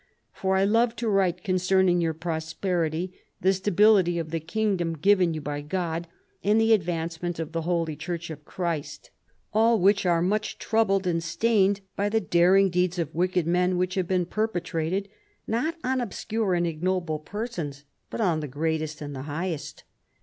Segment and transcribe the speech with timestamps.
[0.33, 5.41] For I love to write concerning 3'^our prosperity, the stability of the kingdom given you
[5.41, 6.07] by God
[6.43, 9.11] and the advancement of the Holy Church of Christ.
[9.53, 13.93] All which are much troubled and stained by the daring deeds of wicked men which
[13.93, 15.07] have been perpetrated,
[15.45, 19.83] not on obscure and ignoble persons, but on the greatest and the highest.